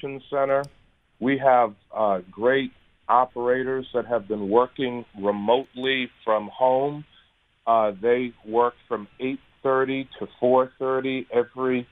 [0.00, 0.64] Center.
[1.20, 2.70] We have uh, great
[3.08, 7.04] operators that have been working remotely from home.
[7.66, 11.86] Uh, they work from 8:30 to 4:30 every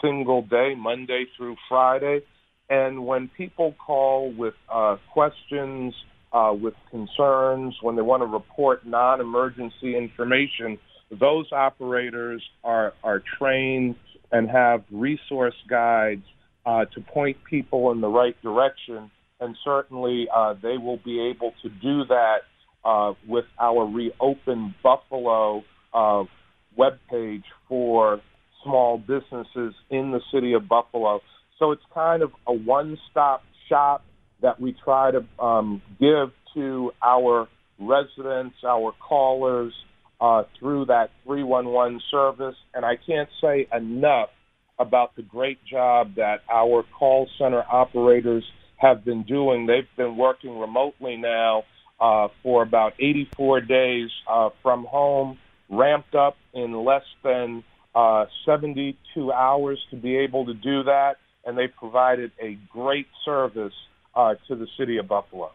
[0.00, 2.22] single day, Monday through Friday.
[2.68, 5.94] And when people call with uh, questions,
[6.32, 10.78] uh, with concerns, when they want to report non-emergency information,
[11.10, 13.96] those operators are are trained
[14.30, 16.24] and have resource guides
[16.64, 19.10] uh, to point people in the right direction.
[19.40, 22.38] And certainly uh, they will be able to do that
[22.84, 26.24] uh, with our Reopen Buffalo uh,
[26.78, 28.20] webpage for
[28.62, 31.20] small businesses in the city of Buffalo.
[31.58, 34.04] So it's kind of a one-stop shop
[34.40, 39.72] that we try to um, give to our residents, our callers,
[40.20, 42.56] uh, through that 311 service.
[42.74, 44.28] And I can't say enough
[44.82, 48.44] about the great job that our call center operators
[48.76, 49.66] have been doing.
[49.66, 51.64] They've been working remotely now
[52.00, 55.38] uh, for about 84 days uh, from home,
[55.70, 57.62] ramped up in less than
[57.94, 63.74] uh, 72 hours to be able to do that, and they provided a great service
[64.14, 65.52] uh, to the city of Buffalo.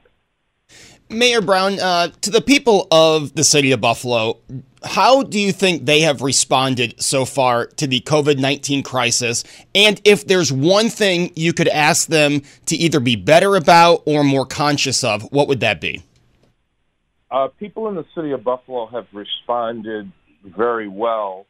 [1.10, 4.40] Mayor Brown, uh, to the people of the city of Buffalo,
[4.84, 9.46] how do you think they have responded so far to the COVID 19 crisis?
[9.74, 14.24] And if there's one thing you could ask them to either be better about or
[14.24, 16.04] more conscious of, what would that be?
[17.32, 20.12] Uh, people in the city of Buffalo have responded
[20.44, 21.46] very well.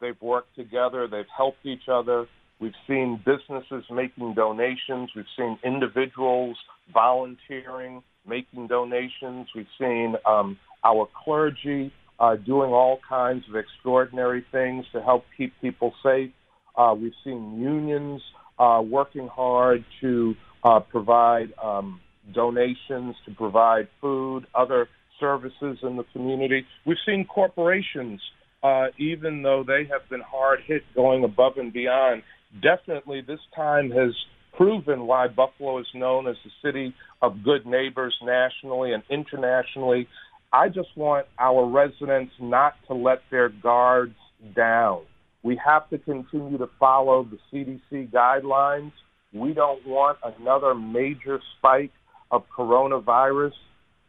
[0.00, 2.28] They've worked together, they've helped each other.
[2.60, 6.56] We've seen businesses making donations, we've seen individuals
[6.92, 9.48] volunteering making donations.
[9.54, 15.52] We've seen um, our clergy uh, doing all kinds of extraordinary things to help keep
[15.60, 16.30] people safe.
[16.76, 18.22] Uh, we've seen unions
[18.58, 20.34] uh, working hard to
[20.64, 22.00] uh, provide um,
[22.34, 24.88] donations, to provide food, other
[25.20, 26.64] services in the community.
[26.84, 28.20] We've seen corporations,
[28.62, 32.22] uh, even though they have been hard hit, going above and beyond.
[32.62, 34.14] Definitely, this time has
[34.56, 40.08] proven why Buffalo is known as the city of good neighbors nationally and internationally.
[40.52, 44.14] I just want our residents not to let their guards
[44.54, 45.02] down.
[45.42, 48.92] We have to continue to follow the CDC guidelines.
[49.32, 51.92] We don't want another major spike
[52.30, 53.52] of coronavirus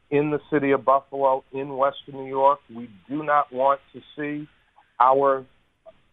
[0.10, 2.60] in the city of Buffalo, in Western New York.
[2.74, 4.48] We do not want to see
[5.00, 5.46] our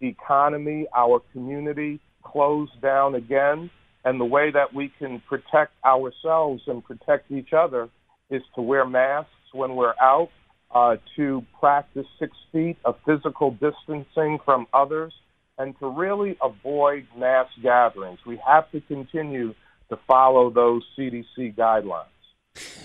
[0.03, 3.71] economy, our community closed down again.
[4.05, 7.89] And the way that we can protect ourselves and protect each other
[8.31, 10.31] is to wear masks when we're out,
[10.75, 15.13] uh, to practice six feet of physical distancing from others,
[15.59, 18.19] and to really avoid mass gatherings.
[18.27, 19.55] We have to continue
[19.89, 22.14] to follow those CDC guidelines.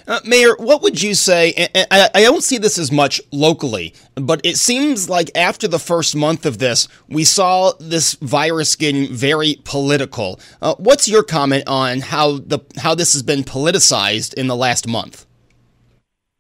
[0.10, 1.54] Uh, Mayor, what would you say?
[1.92, 6.16] I, I don't see this as much locally, but it seems like after the first
[6.16, 10.40] month of this, we saw this virus getting very political.
[10.64, 14.88] Uh, what's your comment on how the how this has been politicized in the last
[14.88, 15.28] month?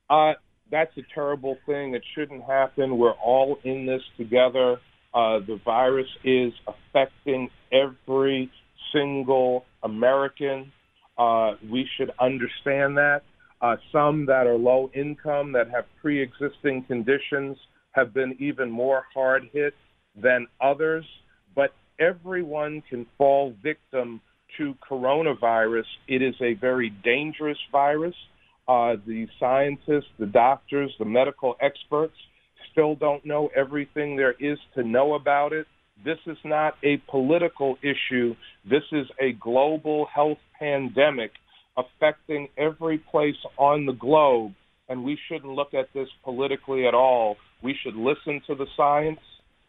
[0.10, 0.34] Uh,
[0.72, 1.94] that's a terrible thing.
[1.94, 2.98] It shouldn't happen.
[2.98, 4.80] We're all in this together.
[5.14, 8.52] Uh, the virus is affecting every
[8.92, 10.72] single American.
[11.20, 13.22] Uh, we should understand that.
[13.62, 17.58] Uh, some that are low income, that have pre-existing conditions,
[17.92, 19.74] have been even more hard hit
[20.16, 21.06] than others.
[21.56, 24.22] But everyone can fall victim
[24.58, 25.84] to coronavirus.
[26.08, 28.16] It is a very dangerous virus.
[28.68, 32.14] Uh, the scientists, the doctors, the medical experts
[32.72, 35.68] still don't know everything there is to know about it.
[36.06, 38.36] This is not a political issue.
[38.70, 41.32] This is a global health pandemic
[41.80, 44.54] affecting every place on the globe,
[44.88, 47.38] and we shouldn't look at this politically at all.
[47.62, 49.20] We should listen to the science.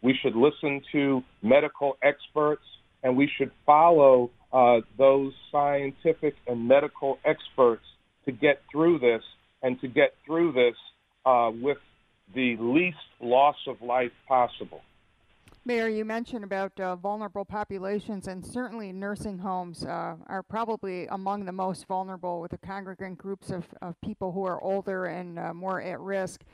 [0.02, 2.62] We should listen to medical experts,
[3.02, 7.84] and we should follow uh, those scientific and medical experts
[8.24, 9.22] to get through this
[9.62, 10.74] and to get through this
[11.26, 11.78] uh, with
[12.34, 14.80] the least loss of life possible.
[15.66, 21.44] Mayor, you mentioned about uh, vulnerable populations, and certainly nursing homes uh, are probably among
[21.44, 25.52] the most vulnerable with the congregant groups of, of people who are older and uh,
[25.52, 26.44] more at risk.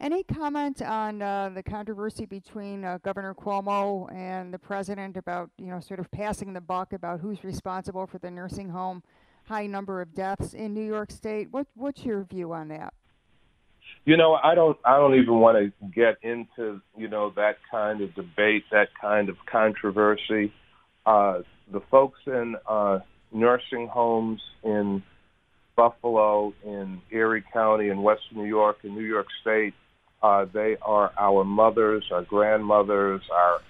[0.00, 5.68] Any comment on uh, the controversy between uh, Governor Cuomo and the president about, you
[5.68, 9.02] know, sort of passing the buck about who's responsible for the nursing home
[9.44, 11.48] high number of deaths in New York State?
[11.50, 12.92] What, what's your view on that?
[14.04, 18.00] You know, I don't I don't even want to get into, you know, that kind
[18.00, 20.52] of debate, that kind of controversy.
[21.06, 22.98] Uh, the folks in uh,
[23.32, 25.02] nursing homes in
[25.76, 29.74] Buffalo, in Erie County, in Western New York, in New York State,
[30.22, 33.60] uh, they are our mothers, our grandmothers, our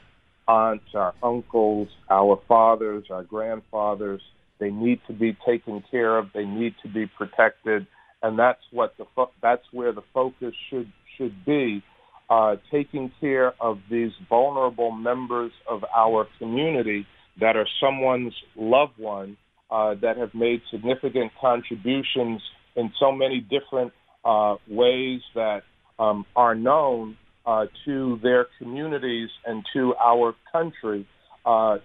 [0.48, 4.20] aunts, our uncles, our fathers, our grandfathers.
[4.58, 6.28] They need to be taken care of.
[6.34, 7.86] They need to be protected
[8.22, 11.82] and that's what the fo- that's where the focus should should be,
[12.30, 17.06] uh, taking care of these vulnerable members of our community
[17.40, 19.36] that are someone's loved one
[19.70, 22.40] uh, that have made significant contributions
[22.76, 23.92] in so many different
[24.24, 25.62] uh, ways that
[25.98, 31.06] um, are known uh, to their communities and to our country.
[31.44, 31.78] Uh,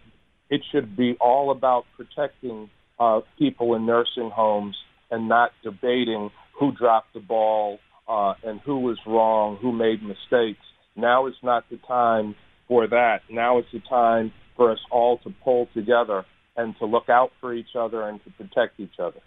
[0.49, 2.69] it should be all about protecting
[2.99, 4.75] uh, people in nursing homes
[5.11, 10.59] and not debating who dropped the ball uh, and who was wrong, who made mistakes.
[10.95, 12.35] Now is not the time
[12.67, 13.21] for that.
[13.29, 16.25] Now is the time for us all to pull together
[16.55, 19.19] and to look out for each other and to protect each other.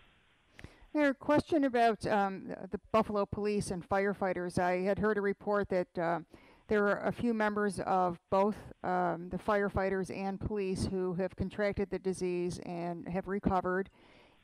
[0.93, 4.59] Mayor, question about um, the Buffalo police and firefighters.
[4.59, 6.19] I had heard a report that uh,
[6.67, 11.91] there are a few members of both um, the firefighters and police who have contracted
[11.91, 13.89] the disease and have recovered.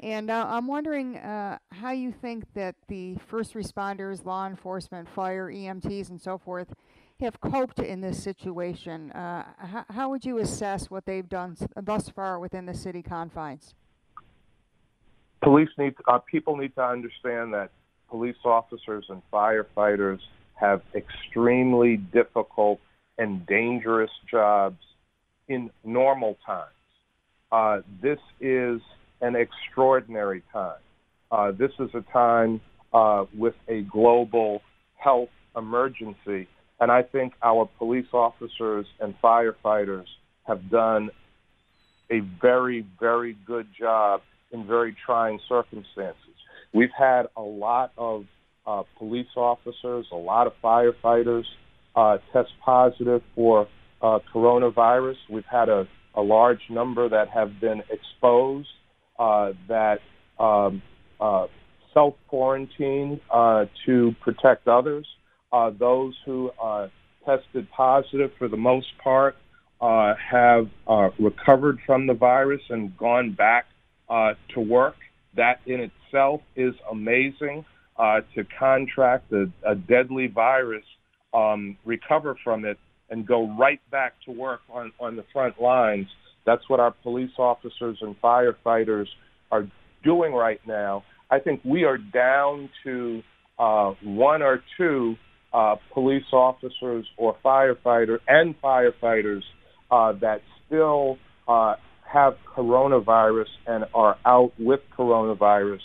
[0.00, 5.50] And uh, I'm wondering uh, how you think that the first responders, law enforcement, fire,
[5.50, 6.72] EMTs, and so forth
[7.20, 9.10] have coped in this situation.
[9.12, 13.74] Uh, how, how, would you assess what they've done thus far within the city confines?
[15.42, 17.70] Police need, uh, people need to understand that
[18.10, 20.20] police officers and firefighters
[20.54, 22.80] have extremely difficult
[23.16, 24.82] and dangerous jobs
[25.48, 26.70] in normal times.
[27.50, 28.82] Uh, this is
[29.20, 30.80] an extraordinary time.
[31.30, 32.60] Uh, this is a time
[32.92, 34.60] uh, with a global
[34.96, 36.48] health emergency,
[36.80, 40.06] and I think our police officers and firefighters
[40.46, 41.10] have done
[42.10, 44.20] a very, very good job
[44.52, 46.16] in very trying circumstances.
[46.72, 48.24] We've had a lot of
[48.66, 51.44] uh, police officers, a lot of firefighters
[51.94, 53.68] uh, test positive for
[54.02, 55.16] uh, coronavirus.
[55.30, 58.68] We've had a, a large number that have been exposed
[59.18, 60.00] uh, that
[60.38, 60.82] um,
[61.20, 61.46] uh,
[61.94, 65.06] self quarantine uh, to protect others.
[65.52, 66.88] Uh, those who uh,
[67.24, 69.36] tested positive, for the most part,
[69.80, 70.68] have
[71.18, 73.66] recovered from the virus and gone back
[74.08, 74.96] to work.
[75.34, 77.64] That in itself is amazing.
[77.98, 80.84] To contract a, a deadly virus,
[81.32, 86.08] um, recover from it, and go right back to work on, on the front lines
[86.46, 89.06] that's what our police officers and firefighters
[89.50, 89.68] are
[90.04, 91.04] doing right now.
[91.30, 93.22] I think we are down to
[93.58, 95.16] uh, one or two
[95.52, 99.42] uh, police officers or firefighter and firefighters
[99.90, 101.74] uh, that still uh,
[102.10, 105.80] have coronavirus and are out with coronavirus.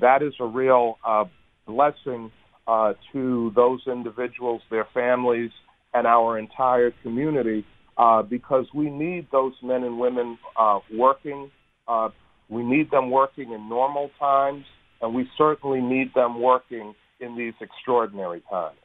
[0.00, 1.24] That is a real uh,
[1.66, 2.32] blessing
[2.66, 5.50] uh, to those individuals, their families,
[5.92, 7.64] and our entire community
[8.00, 11.50] uh, because we need those men and women uh, working.
[11.86, 12.08] Uh,
[12.48, 14.64] we need them working in normal times,
[15.02, 18.78] and we certainly need them working in these extraordinary times.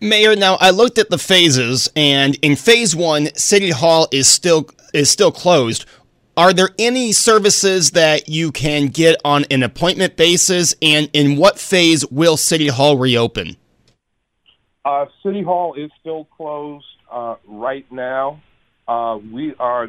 [0.00, 4.70] Mayor, now I looked at the phases, and in phase one, City Hall is still
[4.94, 5.84] is still closed.
[6.36, 11.58] Are there any services that you can get on an appointment basis, and in what
[11.58, 13.56] phase will City Hall reopen?
[14.84, 18.42] Uh, City Hall is still closed uh, right now.
[18.88, 19.88] Uh, we are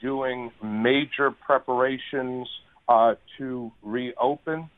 [0.00, 2.48] doing major preparations
[2.88, 4.68] uh, to reopen.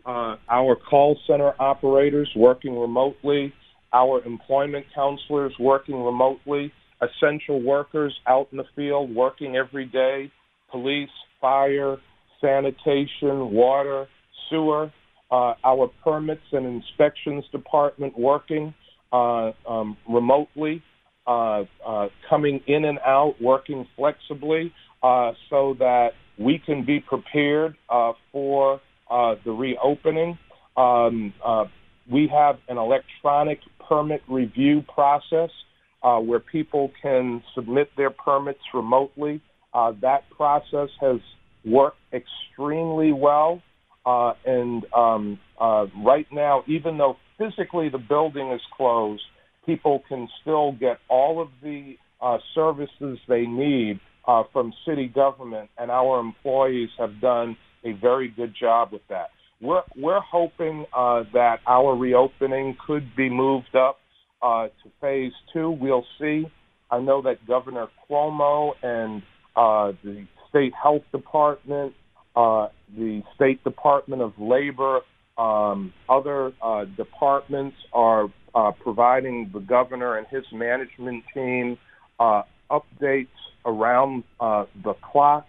[0.07, 3.53] Uh, our call center operators working remotely,
[3.93, 10.31] our employment counselors working remotely, essential workers out in the field working every day,
[10.71, 11.97] police, fire,
[12.41, 14.07] sanitation, water,
[14.49, 14.91] sewer,
[15.29, 18.73] uh, our permits and inspections department working
[19.13, 20.81] uh, um, remotely,
[21.29, 27.75] uh, uh coming in and out, working flexibly uh, so that we can be prepared
[27.89, 30.37] uh, for the reopening.
[30.77, 31.33] Um,
[32.11, 35.49] we have an electronic permit review process
[36.01, 39.41] where people can submit their permits remotely.
[40.01, 41.19] that process has
[41.65, 43.61] worked extremely well.
[44.05, 49.21] Uh, and um, uh, right now, even though physically the building is closed,
[49.69, 55.69] people can still get all of the uh, services they need uh, from city government,
[55.77, 59.27] and our employees have done a very good job with that.
[59.61, 63.99] We're, we're hoping uh, that our reopening could be moved up
[64.41, 65.69] uh, to phase two.
[65.69, 66.45] We'll see.
[66.89, 69.21] I know that Governor Cuomo and
[69.55, 71.93] uh, the state health department
[72.35, 75.01] uh, the State Department of Labor,
[75.37, 81.77] um, other uh, departments are uh, providing the governor and his management team
[82.19, 83.27] uh, updates
[83.65, 85.47] around uh, the clock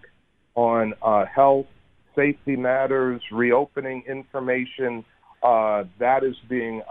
[0.55, 1.67] on uh, health,
[2.15, 5.05] safety matters, reopening information.
[5.43, 6.83] that is being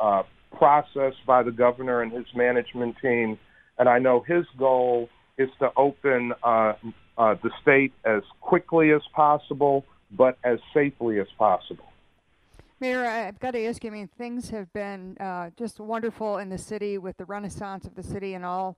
[0.57, 3.37] processed by the governor and his management team.
[3.77, 6.73] And I know his goal is to open uh,
[7.17, 11.88] the state as quickly as possible, but as safely as possible.
[12.81, 13.89] Mayor, I've got to ask you.
[13.89, 17.93] I mean, things have been uh, just wonderful in the city with the renaissance of
[17.93, 18.77] the city and all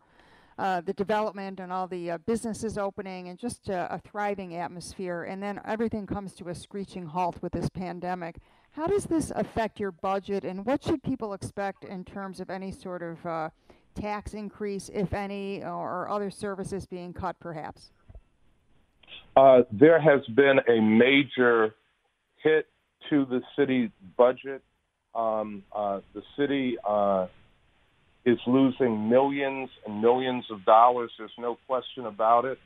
[0.57, 5.23] uh, the development and all the uh, businesses opening and just a, a, thriving atmosphere.
[5.23, 8.37] And then everything comes to a screeching halt with this pandemic.
[8.71, 12.71] How does this affect your budget, and what should people expect in terms of any
[12.71, 13.49] sort of uh,
[13.93, 17.91] tax increase, if any, or other services being cut, perhaps?
[19.35, 21.75] Uh, there has been a major
[22.41, 22.70] hit
[23.09, 24.61] to the city budget.
[25.13, 27.27] Um, uh, the city uh,
[28.25, 31.11] is losing millions and millions of dollars.
[31.17, 32.57] There's no question about it.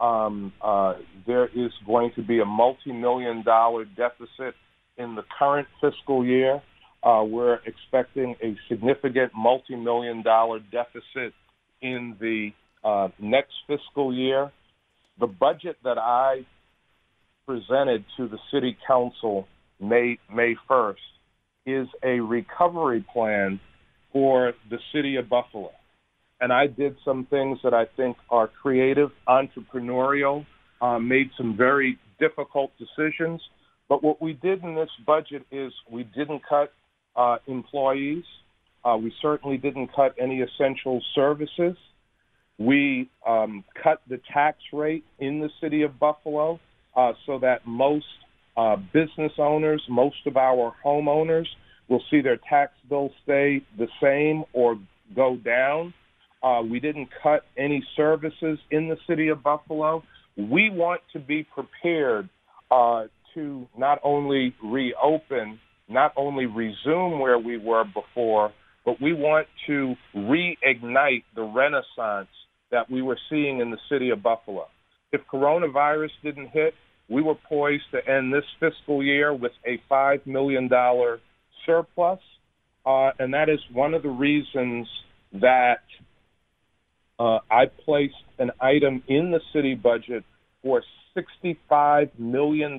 [0.00, 0.94] Um, uh,
[1.26, 4.54] there is going to be a multi-million dollar deficit
[4.96, 6.60] in the current fiscal year.
[7.02, 11.32] Uh, we're expecting a significant multi-million dollar deficit
[11.80, 12.50] in the
[12.82, 14.50] uh, next fiscal year
[15.18, 16.44] the budget that I
[17.46, 19.46] presented to the city council
[19.88, 20.96] May May 1st
[21.66, 23.60] is a recovery plan
[24.12, 25.70] for the city of Buffalo.
[26.40, 30.44] And I did some things that I think are creative, entrepreneurial,
[30.80, 33.40] uh, made some very difficult decisions.
[33.88, 36.72] But what we did in this budget is we didn't cut
[37.16, 38.24] uh, employees.
[38.84, 41.76] Uh, we certainly didn't cut any essential services.
[42.58, 46.60] We um, cut the tax rate in the city of Buffalo
[46.94, 48.06] uh, so that most
[48.56, 51.46] uh, business owners, most of our homeowners
[51.88, 54.78] will see their tax bill stay the same or
[55.14, 55.92] go down.
[56.42, 60.02] Uh, we didn't cut any services in the city of Buffalo.
[60.36, 62.28] We want to be prepared
[62.70, 65.58] uh, to not only reopen,
[65.88, 68.52] not only resume where we were before,
[68.84, 72.28] but we want to reignite the renaissance
[72.70, 74.66] that we were seeing in the city of Buffalo.
[75.12, 76.74] If coronavirus didn't hit,
[77.08, 80.68] we were poised to end this fiscal year with a $5 million
[81.66, 82.20] surplus.
[82.86, 84.86] Uh, and that is one of the reasons
[85.32, 85.82] that
[87.18, 90.24] uh, I placed an item in the city budget
[90.62, 90.82] for
[91.16, 92.78] $65 million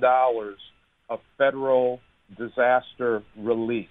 [1.08, 2.00] of federal
[2.36, 3.88] disaster relief.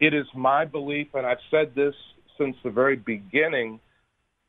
[0.00, 1.94] It is my belief, and I've said this
[2.38, 3.80] since the very beginning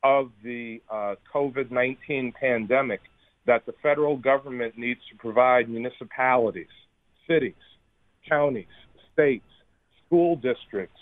[0.02, 3.00] of the uh, COVID 19 pandemic
[3.46, 6.66] that the federal government needs to provide municipalities,
[7.26, 7.54] cities,
[8.28, 8.66] counties,
[9.12, 9.44] states,
[10.06, 11.00] school districts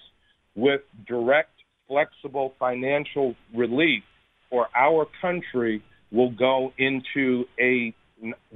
[0.55, 1.51] with direct,
[1.87, 4.03] flexible financial relief,
[4.51, 7.95] or our country will go into a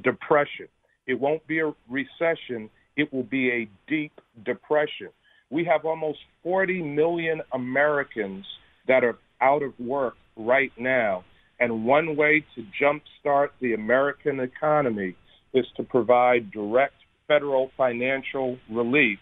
[0.03, 0.67] depression.
[1.07, 4.13] It won't be a recession, it will be a deep
[4.45, 5.09] depression.
[5.51, 8.45] We have almost 40 million Americans
[8.89, 11.25] that are out of work right now.
[11.61, 15.17] And one way to jumpstart the American economy
[15.53, 16.95] is to provide direct
[17.29, 19.19] federal financial relief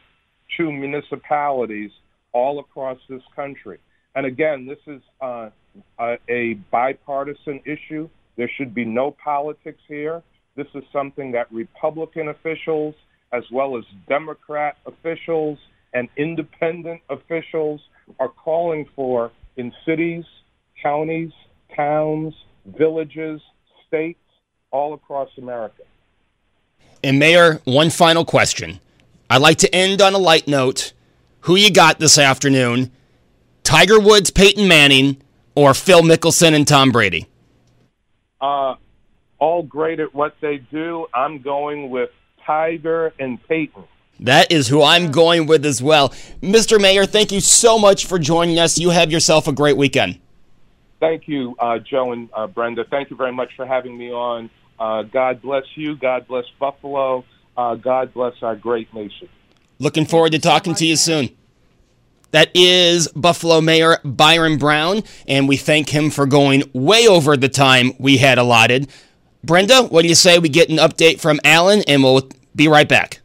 [0.56, 1.90] to municipalities
[2.32, 3.78] all across this country.
[4.14, 5.50] And again, this is uh,
[5.98, 8.08] a, a bipartisan issue.
[8.36, 10.22] There should be no politics here.
[10.56, 12.94] This is something that Republican officials,
[13.32, 15.58] as well as Democrat officials
[15.94, 17.80] and independent officials,
[18.18, 20.24] are calling for in cities,
[20.82, 21.30] counties,
[21.76, 22.34] towns,
[22.66, 23.40] villages,
[23.86, 24.18] states,
[24.70, 25.82] all across America.
[27.04, 28.80] And Mayor, one final question.
[29.28, 30.92] I'd like to end on a light note.
[31.40, 32.92] Who you got this afternoon?
[33.64, 35.20] Tiger Woods, Peyton Manning,
[35.54, 37.26] or Phil Mickelson and Tom Brady?
[38.40, 38.74] Uh,
[39.38, 41.06] all great at what they do.
[41.12, 42.10] I'm going with
[42.46, 43.84] Tiger and Peyton.
[44.20, 46.10] That is who I'm going with as well.
[46.40, 46.80] Mr.
[46.80, 48.78] Mayor, thank you so much for joining us.
[48.78, 50.20] You have yourself a great weekend.
[51.02, 52.84] Thank you, uh, Joe and uh, Brenda.
[52.88, 54.48] Thank you very much for having me on.
[54.78, 55.96] Uh, God bless you.
[55.96, 57.24] God bless Buffalo.
[57.56, 59.28] Uh, God bless our great nation.
[59.80, 61.30] Looking forward to talking to you soon.
[62.30, 67.48] That is Buffalo Mayor Byron Brown, and we thank him for going way over the
[67.48, 68.88] time we had allotted.
[69.42, 72.88] Brenda, what do you say we get an update from Alan, and we'll be right
[72.88, 73.21] back.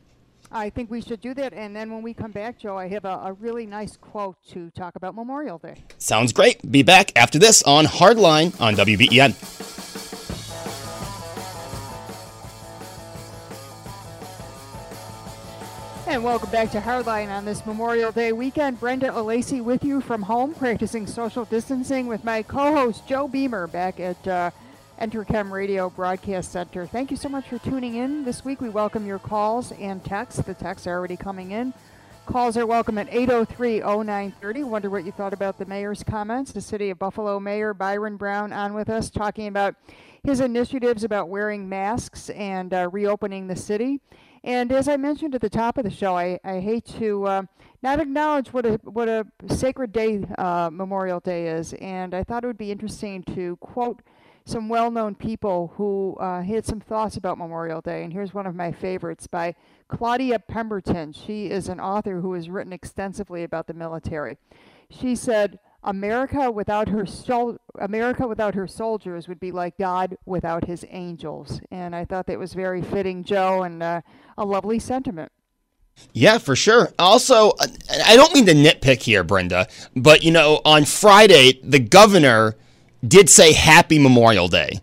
[0.52, 1.54] I think we should do that.
[1.54, 4.70] And then when we come back, Joe, I have a, a really nice quote to
[4.72, 5.84] talk about Memorial Day.
[5.98, 6.72] Sounds great.
[6.72, 9.36] Be back after this on Hardline on WBEN.
[16.08, 18.80] And welcome back to Hardline on this Memorial Day weekend.
[18.80, 24.00] Brenda Alesii with you from home, practicing social distancing with my co-host Joe Beamer back
[24.00, 24.52] at uh,
[25.00, 26.88] Entercom Radio Broadcast Center.
[26.88, 28.62] Thank you so much for tuning in this week.
[28.62, 30.42] We welcome your calls and texts.
[30.42, 31.72] The texts are already coming in.
[32.26, 34.64] Calls are welcome at 803-0930.
[34.66, 36.52] Wonder what you thought about the mayor's comments.
[36.52, 39.76] The city of Buffalo Mayor Byron Brown on with us talking about
[40.24, 44.02] his initiatives about wearing masks and uh, reopening the city.
[44.44, 47.44] And as I mentioned at the top of the show, I, I hate to uh,
[47.84, 52.44] not acknowledge what a what a sacred day uh, Memorial Day is, and I thought
[52.44, 54.02] it would be interesting to quote
[54.48, 58.04] some well-known people who uh, had some thoughts about Memorial Day.
[58.04, 59.56] And here's one of my favorites by
[59.88, 61.14] Claudia Pemberton.
[61.14, 64.38] She is an author who has written extensively about the military.
[64.90, 65.60] She said.
[65.84, 71.62] America without her sol- America without her soldiers would be like God without his angels,
[71.72, 74.02] and I thought that was very fitting, Joe, and uh,
[74.38, 75.32] a lovely sentiment.
[76.14, 76.90] Yeah, for sure.
[77.00, 77.54] Also,
[78.04, 82.58] I don't mean to nitpick here, Brenda, but you know, on Friday, the governor
[83.06, 84.82] did say Happy Memorial Day.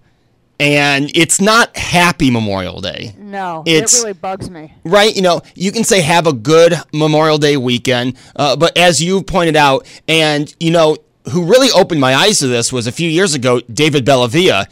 [0.61, 3.14] And it's not Happy Memorial Day.
[3.18, 4.72] No, it's, it really bugs me.
[4.85, 5.14] Right?
[5.14, 9.22] You know, you can say have a good Memorial Day weekend, uh, but as you
[9.22, 10.96] pointed out, and you know,
[11.31, 14.66] who really opened my eyes to this was a few years ago, David Bellavia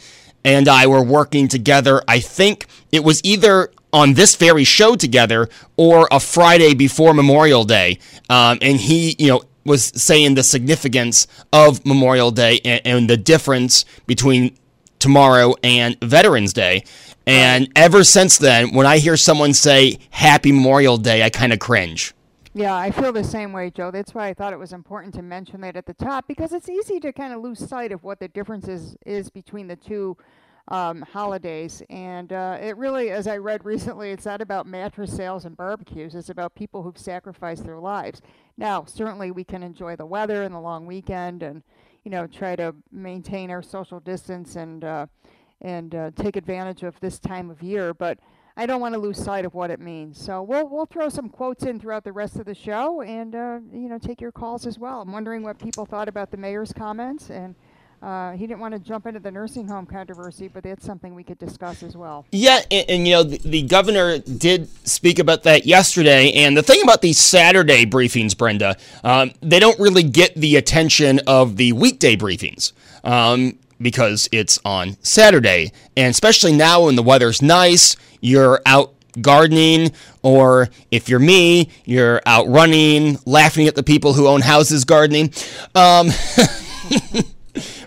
[0.45, 2.01] and I were working together.
[2.07, 7.63] I think it was either on this very show together or a Friday before Memorial
[7.63, 7.99] Day.
[8.29, 13.17] Um, and he, you know, was saying the significance of Memorial Day and, and the
[13.17, 14.55] difference between
[14.99, 16.83] tomorrow and Veterans Day.
[17.25, 21.59] And ever since then, when I hear someone say Happy Memorial Day, I kind of
[21.59, 22.13] cringe.
[22.55, 23.89] Yeah, I feel the same way, Joe.
[23.89, 26.69] That's why I thought it was important to mention that at the top because it's
[26.69, 30.15] easy to kind of lose sight of what the difference is, is between the two
[30.67, 31.83] um, holidays.
[31.89, 36.15] And uh, it really, as I read recently, it's not about mattress sales and barbecues.
[36.15, 38.21] It's about people who've sacrificed their lives.
[38.57, 41.63] Now, certainly we can enjoy the weather and the long weekend and,
[42.03, 45.07] you know, try to maintain our social distance and, uh,
[45.61, 47.93] and uh, take advantage of this time of year.
[47.93, 48.19] But
[48.55, 50.23] I don't want to lose sight of what it means.
[50.23, 53.59] So we'll we'll throw some quotes in throughout the rest of the show, and uh,
[53.71, 55.01] you know take your calls as well.
[55.01, 57.55] I'm wondering what people thought about the mayor's comments, and
[58.03, 61.23] uh, he didn't want to jump into the nursing home controversy, but that's something we
[61.23, 62.25] could discuss as well.
[62.33, 66.33] Yeah, and, and you know the, the, governor did speak about that yesterday.
[66.33, 71.21] And the thing about these Saturday briefings, Brenda, um, they don't really get the attention
[71.27, 72.73] of the weekday briefings.
[73.05, 75.71] Um, because it's on Saturday.
[75.97, 82.21] And especially now when the weather's nice, you're out gardening, or if you're me, you're
[82.25, 85.33] out running, laughing at the people who own houses gardening.
[85.75, 86.09] Um,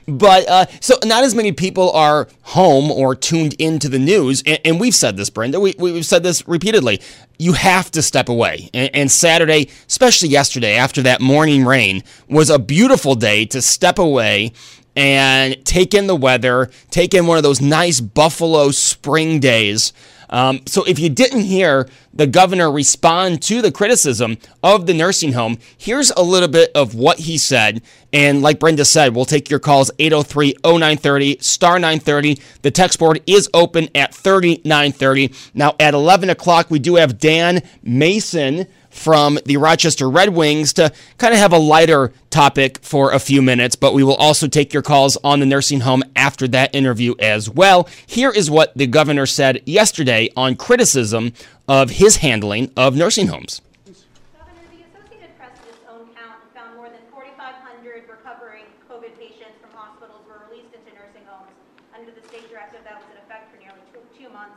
[0.07, 4.42] but uh, so not as many people are home or tuned into the news.
[4.47, 7.01] And, and we've said this, Brenda, we, we've said this repeatedly.
[7.38, 8.71] You have to step away.
[8.73, 13.99] And, and Saturday, especially yesterday after that morning rain, was a beautiful day to step
[13.99, 14.53] away
[14.95, 19.92] and take in the weather, take in one of those nice Buffalo spring days.
[20.31, 25.33] Um, so if you didn't hear the governor respond to the criticism of the nursing
[25.35, 27.83] home, here's a little bit of what he said.
[28.12, 32.41] And like Brenda said, we'll take your calls 803 0930 star 930.
[32.62, 35.33] The text board is open at 3930.
[35.55, 40.93] Now at 11 o'clock, we do have Dan Mason from the Rochester Red Wings to
[41.19, 44.73] kind of have a lighter topic for a few minutes, but we will also take
[44.73, 47.89] your calls on the nursing home after that interview as well.
[48.07, 51.33] Here is what the governor said yesterday on criticism
[51.69, 53.61] of his handling of nursing homes.
[53.85, 59.15] Governor, the Associated Press did its own count and found more than 4,500 recovering COVID
[59.19, 61.53] patients from hospitals were released into nursing homes
[61.95, 64.57] under the state directive that was in effect for nearly two, two months.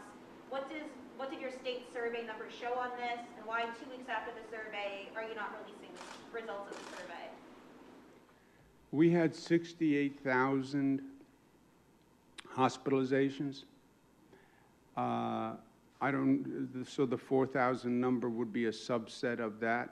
[0.50, 0.88] What does
[1.20, 4.46] what did your state survey numbers show on this, and why two weeks after the
[4.48, 7.28] survey are you not releasing the results of the survey?
[8.92, 11.02] We had 68,000
[12.56, 13.64] hospitalizations.
[14.98, 15.52] Uh,
[16.02, 19.90] I don't, so the 4,000 number would be a subset of that.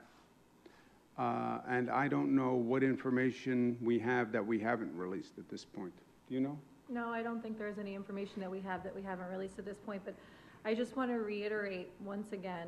[1.18, 5.66] Uh, and I don't know what information we have that we haven't released at this
[5.66, 5.94] point.
[6.28, 6.58] Do you know?
[6.90, 9.66] No, I don't think there's any information that we have that we haven't released at
[9.66, 10.16] this point, but
[10.64, 12.68] I just want to reiterate once again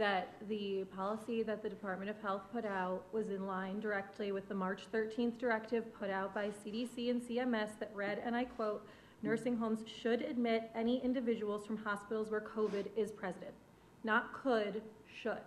[0.00, 4.48] that the policy that the Department of Health put out was in line directly with
[4.48, 8.88] the March 13th directive put out by CDC and CMS that read, and I quote,
[9.22, 13.52] nursing homes should admit any individuals from hospitals where COVID is present.
[14.02, 14.80] Not could,
[15.22, 15.44] should.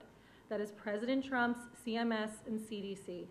[0.49, 3.25] That is President Trump's CMS and CDC.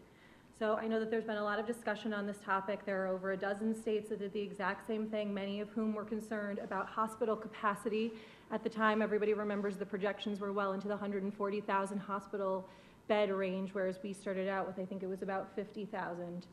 [0.59, 2.85] So I know that there's been a lot of discussion on this topic.
[2.85, 5.95] There are over a dozen states that did the exact same thing, many of whom
[5.95, 8.13] were concerned about hospital capacity.
[8.53, 12.69] At the time, everybody remembers the projections were well into the 140,000 hospital
[13.09, 16.47] bed range, whereas we started out with, I think it was about 50,000.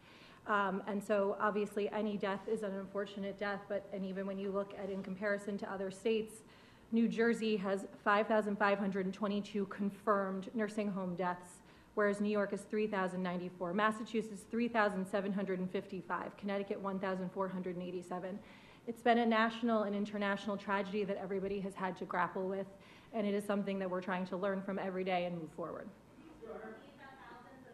[0.47, 4.51] Um, and so obviously any death is an unfortunate death, but, and even when you
[4.51, 6.37] look at in comparison to other states,
[6.91, 11.58] New Jersey has 5,522 confirmed nursing home deaths,
[11.95, 13.73] whereas New York is 3,094.
[13.73, 16.37] Massachusetts, 3,755.
[16.37, 18.39] Connecticut, 1,487.
[18.87, 22.67] It's been a national and international tragedy that everybody has had to grapple with,
[23.13, 25.87] and it is something that we're trying to learn from every day and move forward.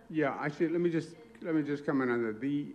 [0.10, 2.40] Yeah, actually, let me just, let me just comment on that.
[2.40, 2.68] The,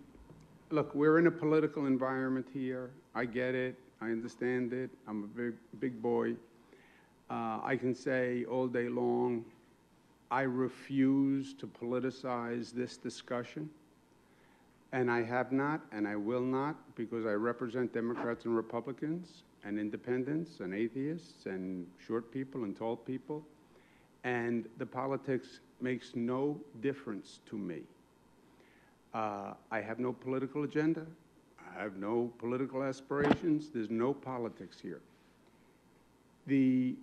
[0.70, 2.90] look, we're in a political environment here.
[3.14, 3.76] I get it.
[4.00, 4.90] I understand it.
[5.06, 6.34] I'm a big, big boy.
[7.28, 9.44] Uh, I can say all day long,
[10.30, 13.68] I refuse to politicize this discussion.
[14.92, 19.78] And I have not, and I will not, because I represent Democrats and Republicans, and
[19.78, 23.44] independents, and atheists, and short people, and tall people.
[24.24, 27.82] And the politics makes no difference to me.
[29.14, 31.06] Uh, I have no political agenda.
[31.76, 33.70] I have no political aspirations.
[33.70, 35.00] There's no politics here.
[36.46, 36.96] The,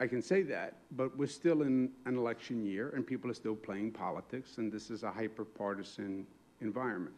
[0.00, 3.54] I can say that, but we're still in an election year and people are still
[3.54, 6.26] playing politics, and this is a hyper partisan
[6.62, 7.16] environment.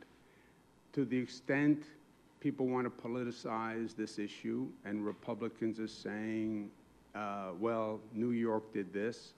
[0.94, 1.84] To the extent
[2.40, 6.72] people want to politicize this issue and Republicans are saying,
[7.14, 9.34] uh, well, New York did this,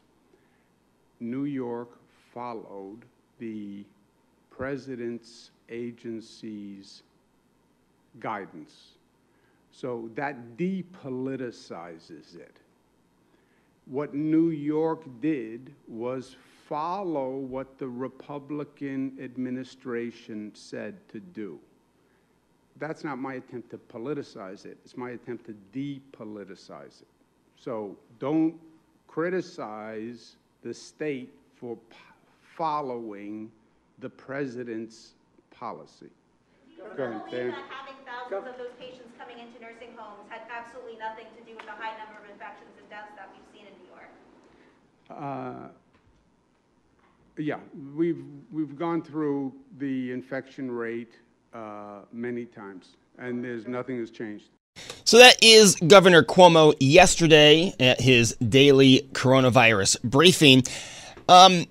[1.20, 1.98] New York
[2.32, 3.04] followed
[3.38, 3.84] the
[4.50, 7.02] president's agency's
[8.20, 8.92] guidance.
[9.70, 12.56] So that depoliticizes it.
[13.86, 21.58] What New York did was follow what the Republican administration said to do.
[22.78, 27.08] That's not my attempt to politicize it, it's my attempt to depoliticize it.
[27.56, 28.54] So don't
[29.06, 31.96] criticize the state for p-
[32.56, 33.50] following
[34.00, 35.14] the president's
[35.50, 36.10] policy.
[36.96, 41.26] Go ahead, that having thousands of those patients coming into nursing homes had absolutely nothing
[41.38, 43.53] to do with the high number of infections and deaths that we've seen in New
[43.53, 43.53] York.
[45.10, 45.68] Uh,
[47.36, 47.58] Yeah,
[47.96, 51.14] we've, we've gone through the infection rate
[51.52, 54.50] uh, many times, and there's, nothing has changed.
[55.04, 60.62] So that is Governor Cuomo yesterday at his daily coronavirus briefing.
[61.28, 61.66] Um,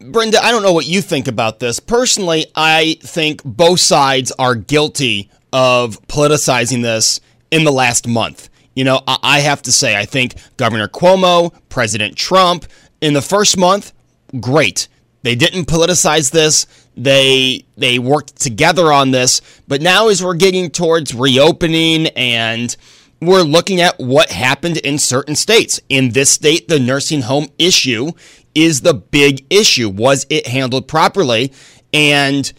[0.00, 1.80] Brenda, I don't know what you think about this.
[1.80, 8.50] Personally, I think both sides are guilty of politicizing this in the last month.
[8.78, 12.64] You know, I, I have to say, I think Governor Cuomo, President Trump,
[13.00, 13.92] in the first month,
[14.38, 14.86] great.
[15.22, 16.68] They didn't politicize this.
[16.96, 19.40] They they worked together on this.
[19.66, 22.76] But now as we're getting towards reopening and
[23.20, 25.80] we're looking at what happened in certain states.
[25.88, 28.12] In this state, the nursing home issue
[28.54, 29.88] is the big issue.
[29.88, 31.52] Was it handled properly?
[31.92, 32.52] And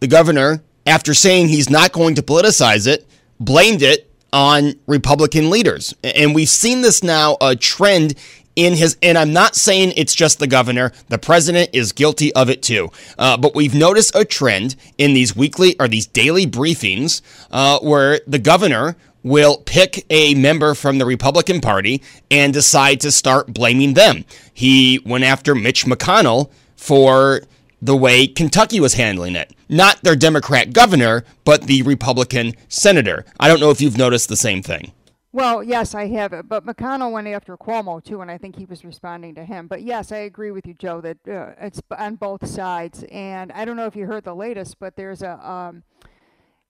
[0.00, 3.08] the governor, after saying he's not going to politicize it,
[3.40, 5.94] blamed it on Republican leaders.
[6.02, 8.14] And we've seen this now a trend
[8.56, 12.50] in his, and I'm not saying it's just the governor, the president is guilty of
[12.50, 12.90] it too.
[13.16, 18.20] Uh, but we've noticed a trend in these weekly or these daily briefings uh, where
[18.26, 23.94] the governor will pick a member from the Republican Party and decide to start blaming
[23.94, 24.24] them.
[24.52, 27.42] He went after Mitch McConnell for
[27.84, 29.52] the way Kentucky was handling it.
[29.68, 33.26] Not their Democrat governor, but the Republican senator.
[33.38, 34.92] I don't know if you've noticed the same thing.
[35.32, 36.48] Well, yes, I have it.
[36.48, 39.66] But McConnell went after Cuomo too, and I think he was responding to him.
[39.66, 43.04] But yes, I agree with you, Joe, that uh, it's on both sides.
[43.10, 45.82] And I don't know if you heard the latest, but there's a um,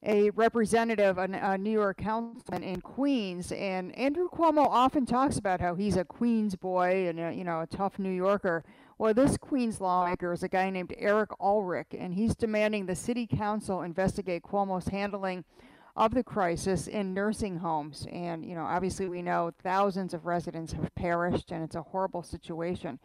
[0.03, 5.61] a representative, a, a New York councilman in Queens, and Andrew Cuomo often talks about
[5.61, 8.64] how he's a Queens boy and a, you know a tough New Yorker.
[8.97, 13.27] Well, this Queens lawmaker is a guy named Eric Ulrich, and he's demanding the city
[13.27, 15.45] council investigate Cuomo's handling
[15.97, 18.07] of the crisis in nursing homes.
[18.13, 22.23] And, you know, obviously we know thousands of residents have perished and it's a horrible
[22.23, 22.99] situation.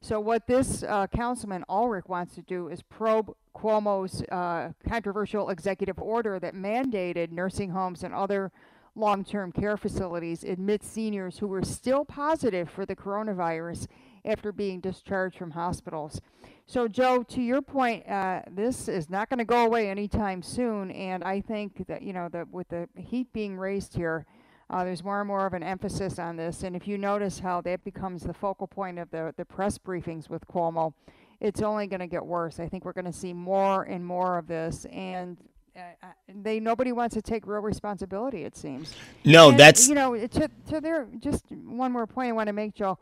[0.00, 5.98] So, what this uh, Councilman Ulrich wants to do is probe Cuomo's uh, controversial executive
[5.98, 8.52] order that mandated nursing homes and other
[8.94, 13.86] long term care facilities admit seniors who were still positive for the coronavirus
[14.24, 16.20] after being discharged from hospitals.
[16.66, 20.90] So, Joe, to your point, uh, this is not going to go away anytime soon,
[20.90, 24.24] and I think that you know that with the heat being raised here,
[24.70, 26.62] uh, there's more and more of an emphasis on this.
[26.62, 30.30] And if you notice how that becomes the focal point of the the press briefings
[30.30, 30.94] with Cuomo,
[31.38, 32.58] it's only going to get worse.
[32.58, 35.36] I think we're going to see more and more of this, and
[35.76, 36.06] uh, uh,
[36.42, 38.44] they nobody wants to take real responsibility.
[38.44, 38.94] It seems.
[39.22, 42.54] No, and, that's you know to to their just one more point I want to
[42.54, 42.98] make, Joe.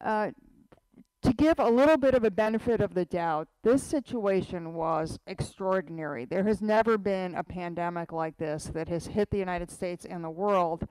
[0.00, 0.32] Uh,
[1.28, 6.24] to give a little bit of a benefit of the doubt, this situation was extraordinary.
[6.24, 10.24] There has never been a pandemic like this that has hit the United States and
[10.24, 10.88] the world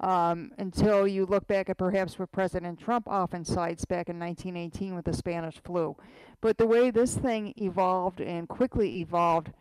[0.00, 4.94] um, until you look back at perhaps what President Trump often cites back in 1918
[4.94, 5.94] with the Spanish flu.
[6.40, 9.52] But the way this thing evolved and quickly evolved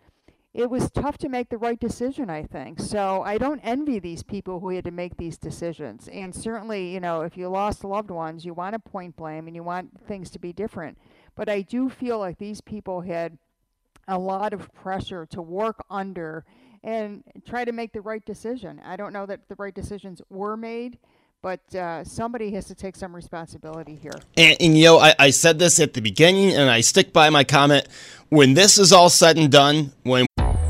[0.53, 2.79] it was tough to make the right decision, I think.
[2.79, 6.07] So I don't envy these people who had to make these decisions.
[6.11, 9.55] And certainly, you know, if you lost loved ones, you want to point blame and
[9.55, 10.97] you want things to be different.
[11.35, 13.37] But I do feel like these people had
[14.07, 16.45] a lot of pressure to work under
[16.83, 18.79] and try to make the right decision.
[18.85, 20.99] I don't know that the right decisions were made,
[21.41, 24.19] but uh, somebody has to take some responsibility here.
[24.37, 27.29] And, and you know, I, I said this at the beginning, and I stick by
[27.31, 27.87] my comment.
[28.29, 30.25] When this is all said and done, when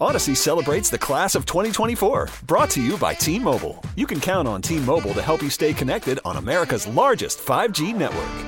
[0.00, 3.82] Odyssey celebrates the class of 2024, brought to you by T Mobile.
[3.96, 7.94] You can count on T Mobile to help you stay connected on America's largest 5G
[7.94, 8.46] network.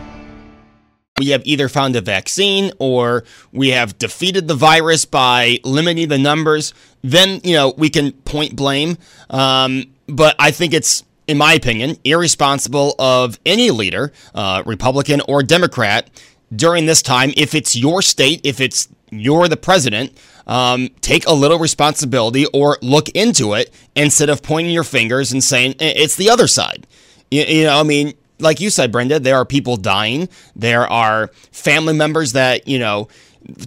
[1.18, 6.18] We have either found a vaccine or we have defeated the virus by limiting the
[6.18, 6.74] numbers.
[7.02, 8.98] Then, you know, we can point blame.
[9.30, 15.42] Um, but I think it's, in my opinion, irresponsible of any leader, uh, Republican or
[15.42, 16.08] Democrat,
[16.54, 20.16] during this time, if it's your state, if it's you're the president,
[20.48, 25.44] um, take a little responsibility or look into it instead of pointing your fingers and
[25.44, 26.86] saying it's the other side.
[27.30, 30.28] You, you know, I mean, like you said, Brenda, there are people dying.
[30.56, 33.08] There are family members that, you know,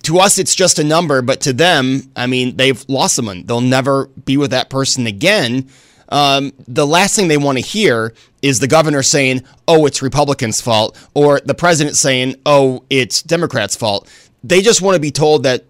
[0.04, 3.46] to us it's just a number, but to them, I mean, they've lost someone.
[3.46, 5.70] They'll never be with that person again.
[6.10, 10.60] Um, the last thing they want to hear is the governor saying, oh, it's Republicans'
[10.60, 14.10] fault, or the president saying, oh, it's Democrats' fault.
[14.44, 15.64] They just want to be told that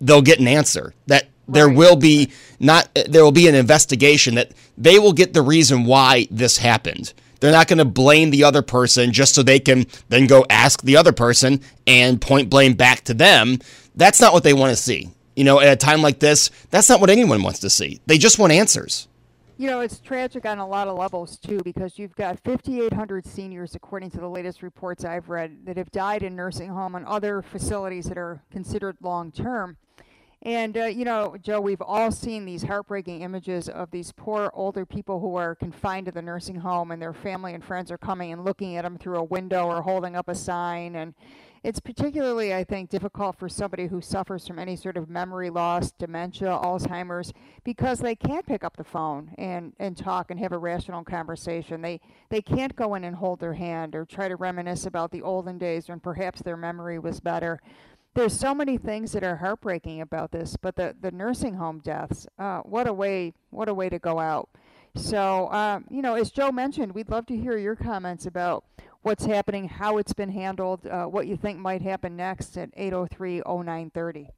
[0.00, 2.30] they'll get an answer that there will be
[2.60, 7.12] not there will be an investigation that they will get the reason why this happened.
[7.40, 10.82] They're not going to blame the other person just so they can then go ask
[10.82, 13.58] the other person and point blame back to them.
[13.94, 15.10] That's not what they want to see.
[15.36, 18.00] You know, at a time like this, that's not what anyone wants to see.
[18.06, 19.06] They just want answers.
[19.60, 23.74] You know, it's tragic on a lot of levels too, because you've got 5,800 seniors,
[23.74, 27.42] according to the latest reports I've read, that have died in nursing home and other
[27.42, 29.76] facilities that are considered long term.
[30.42, 34.86] And, uh, you know, Joe, we've all seen these heartbreaking images of these poor older
[34.86, 38.32] people who are confined to the nursing home and their family and friends are coming
[38.32, 40.94] and looking at them through a window or holding up a sign.
[40.94, 41.14] And
[41.62, 45.90] it's particularly, I think, difficult for somebody who suffers from any sort of memory loss,
[45.92, 47.32] dementia, Alzheimer's,
[47.64, 51.82] because they can't pick up the phone and, and talk and have a rational conversation.
[51.82, 55.22] They they can't go in and hold their hand or try to reminisce about the
[55.22, 57.60] olden days when perhaps their memory was better.
[58.14, 62.26] There's so many things that are heartbreaking about this, but the, the nursing home deaths,
[62.38, 64.48] uh, what a way what a way to go out.
[64.96, 68.64] So, um, you know, as Joe mentioned, we'd love to hear your comments about
[69.08, 73.38] what's happening, how it's been handled, uh, what you think might happen next at 803
[73.38, 74.28] 0930.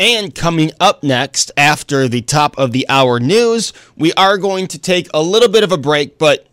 [0.00, 4.80] And coming up next, after the top of the hour news, we are going to
[4.80, 6.48] take a little bit of a break, but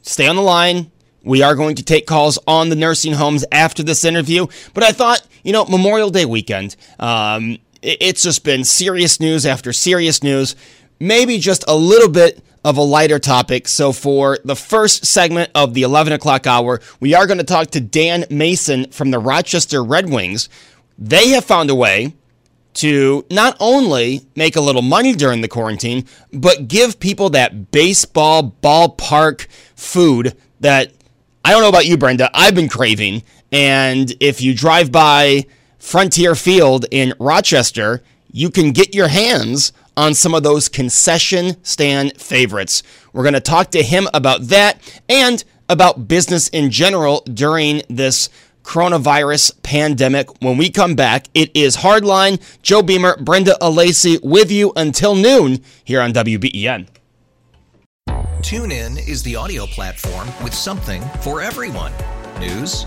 [0.00, 0.90] stay on the line.
[1.22, 4.46] We are going to take calls on the nursing homes after this interview.
[4.72, 9.74] But I thought, you know, Memorial Day weekend, um, it's just been serious news after
[9.74, 10.56] serious news.
[10.98, 13.68] Maybe just a little bit of a lighter topic.
[13.68, 17.68] So, for the first segment of the 11 o'clock hour, we are going to talk
[17.72, 20.48] to Dan Mason from the Rochester Red Wings.
[20.98, 22.14] They have found a way
[22.74, 28.54] to not only make a little money during the quarantine, but give people that baseball
[28.62, 30.92] ballpark food that
[31.44, 32.30] I don't know about you, Brenda.
[32.34, 33.22] I've been craving.
[33.50, 35.46] And if you drive by
[35.78, 42.12] Frontier Field in Rochester, you can get your hands on some of those concession stand
[42.16, 42.84] favorites.
[43.12, 48.30] We're going to talk to him about that and about business in general during this
[48.62, 50.40] coronavirus pandemic.
[50.40, 55.64] When we come back, it is Hardline, Joe Beamer, Brenda Alesii with you until noon
[55.84, 56.86] here on WBEN.
[58.40, 61.92] TuneIn is the audio platform with something for everyone.
[62.38, 62.86] News.